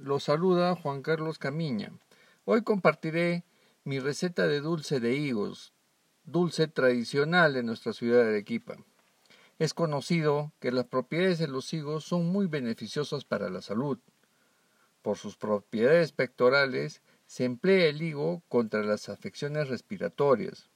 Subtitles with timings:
[0.00, 1.90] Los saluda Juan Carlos Camiña.
[2.44, 3.42] Hoy compartiré
[3.82, 5.72] mi receta de dulce de higos,
[6.22, 8.76] dulce tradicional de nuestra ciudad de Arequipa.
[9.58, 13.98] Es conocido que las propiedades de los higos son muy beneficiosas para la salud.
[15.02, 20.70] Por sus propiedades pectorales se emplea el higo contra las afecciones respiratorias,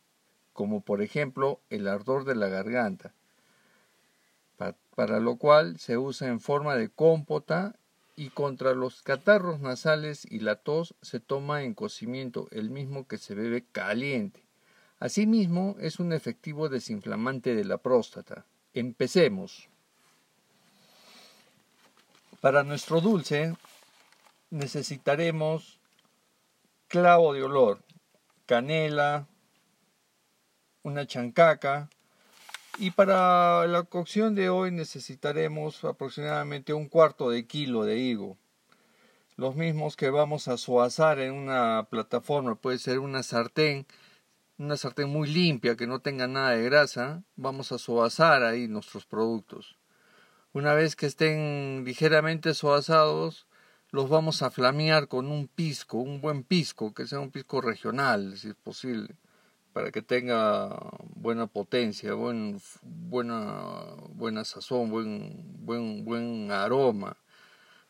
[0.53, 3.15] como por ejemplo el ardor de la garganta,
[4.97, 7.77] para lo cual se usa en forma de cómpota
[8.17, 13.19] y contra los catarros nasales y la tos se toma en cocimiento el mismo que
[13.19, 14.43] se bebe caliente.
[14.99, 18.45] Asimismo, es un efectivo desinflamante de la próstata.
[18.75, 19.69] Empecemos.
[22.41, 23.55] Para nuestro dulce
[24.51, 25.81] necesitaremos
[26.89, 27.81] clavo de olor,
[28.47, 29.27] canela,
[30.83, 31.89] una chancaca,
[32.79, 38.39] y para la cocción de hoy necesitaremos aproximadamente un cuarto de kilo de higo.
[39.37, 43.87] Los mismos que vamos a suazar en una plataforma, puede ser una sartén,
[44.59, 49.05] una sartén muy limpia que no tenga nada de grasa, vamos a suazar ahí nuestros
[49.05, 49.77] productos.
[50.53, 53.47] Una vez que estén ligeramente suazados,
[53.91, 58.37] los vamos a flamear con un pisco, un buen pisco, que sea un pisco regional,
[58.39, 59.17] si es posible
[59.73, 60.77] para que tenga
[61.15, 67.17] buena potencia, buen, buena, buena sazón, buen, buen, buen aroma,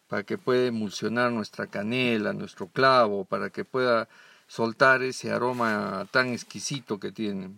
[0.08, 4.08] para que pueda emulsionar nuestra canela, nuestro clavo, para que pueda
[4.46, 7.50] soltar ese aroma tan exquisito que tiene.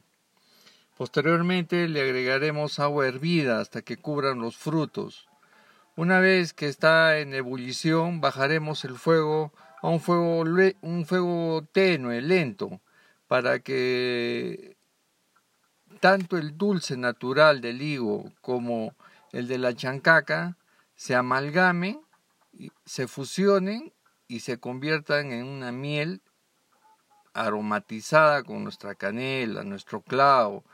[0.96, 5.28] Posteriormente le agregaremos agua hervida hasta que cubran los frutos.
[5.96, 9.52] Una vez que está en ebullición, bajaremos el fuego
[9.82, 10.44] a un fuego,
[10.82, 12.80] un fuego tenue, lento,
[13.26, 14.76] para que
[16.00, 18.94] tanto el dulce natural del higo como
[19.32, 20.56] el de la chancaca
[20.94, 22.00] se amalgamen,
[22.84, 23.92] se fusionen
[24.28, 26.22] y se conviertan en una miel
[27.32, 30.64] aromatizada con nuestra canela, nuestro clavo,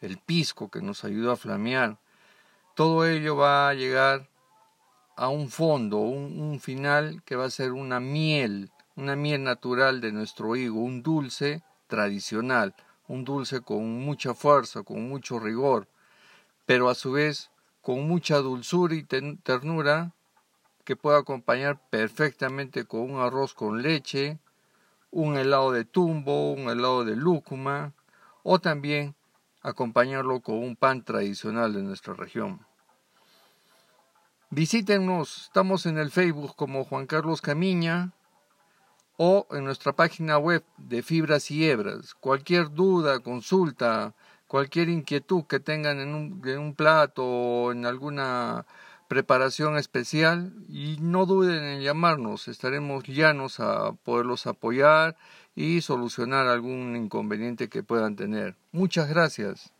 [0.00, 1.98] el pisco que nos ayuda a flamear.
[2.74, 4.28] Todo ello va a llegar
[5.16, 10.00] a un fondo, un, un final que va a ser una miel, una miel natural
[10.00, 12.74] de nuestro higo, un dulce tradicional,
[13.06, 15.88] un dulce con mucha fuerza, con mucho rigor,
[16.64, 17.50] pero a su vez
[17.82, 20.14] con mucha dulzura y ternura
[20.84, 24.38] que puede acompañar perfectamente con un arroz con leche,
[25.10, 27.92] un helado de tumbo, un helado de lúcuma
[28.42, 29.14] o también
[29.62, 32.64] acompañarlo con un pan tradicional de nuestra región.
[34.50, 38.12] Visítenos, estamos en el Facebook como Juan Carlos Camiña,
[39.22, 42.14] o en nuestra página web de Fibras y Hebras.
[42.14, 44.14] Cualquier duda, consulta,
[44.46, 48.64] cualquier inquietud que tengan en un, en un plato o en alguna
[49.08, 55.18] preparación especial y no duden en llamarnos, estaremos llanos a poderlos apoyar
[55.54, 58.56] y solucionar algún inconveniente que puedan tener.
[58.72, 59.70] Muchas gracias.